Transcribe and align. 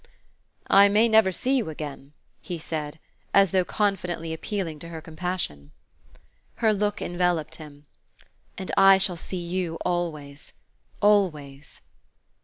"I 0.71 0.89
may 0.89 1.07
never 1.07 1.31
see 1.31 1.55
you 1.57 1.69
again," 1.69 2.13
he 2.41 2.57
said, 2.57 2.97
as 3.35 3.51
though 3.51 3.63
confidently 3.63 4.33
appealing 4.33 4.79
to 4.79 4.87
her 4.89 4.99
compassion. 4.99 5.73
Her 6.55 6.73
look 6.73 7.03
enveloped 7.03 7.57
him. 7.57 7.85
"And 8.57 8.71
I 8.75 8.97
shall 8.97 9.15
see 9.15 9.37
you 9.47 9.77
always 9.85 10.53
always!" 11.03 11.81